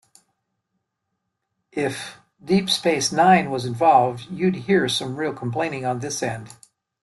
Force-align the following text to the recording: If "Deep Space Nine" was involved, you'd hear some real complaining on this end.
If 1.73 2.17
"Deep 2.43 2.71
Space 2.71 3.11
Nine" 3.11 3.51
was 3.51 3.65
involved, 3.65 4.25
you'd 4.31 4.55
hear 4.55 4.89
some 4.89 5.15
real 5.15 5.31
complaining 5.31 5.85
on 5.85 5.99
this 5.99 6.23
end. 6.23 6.55